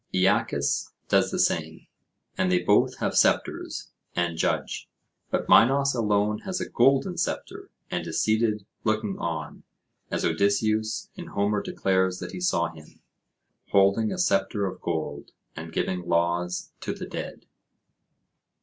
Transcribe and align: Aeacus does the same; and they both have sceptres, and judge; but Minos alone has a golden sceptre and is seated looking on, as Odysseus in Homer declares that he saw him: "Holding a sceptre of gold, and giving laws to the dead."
Aeacus 0.15 0.93
does 1.09 1.29
the 1.29 1.37
same; 1.37 1.85
and 2.35 2.51
they 2.51 2.57
both 2.57 2.97
have 2.97 3.15
sceptres, 3.15 3.91
and 4.15 4.35
judge; 4.35 4.89
but 5.29 5.47
Minos 5.47 5.93
alone 5.93 6.39
has 6.39 6.59
a 6.59 6.67
golden 6.67 7.19
sceptre 7.19 7.69
and 7.91 8.07
is 8.07 8.19
seated 8.19 8.65
looking 8.83 9.19
on, 9.19 9.61
as 10.09 10.25
Odysseus 10.25 11.11
in 11.15 11.27
Homer 11.27 11.61
declares 11.61 12.17
that 12.17 12.31
he 12.31 12.41
saw 12.41 12.69
him: 12.73 12.99
"Holding 13.69 14.11
a 14.11 14.17
sceptre 14.17 14.65
of 14.65 14.81
gold, 14.81 15.33
and 15.55 15.71
giving 15.71 16.01
laws 16.07 16.71
to 16.79 16.93
the 16.95 17.05
dead." 17.05 17.45